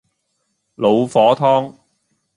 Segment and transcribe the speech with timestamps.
[0.73, 1.75] 老火湯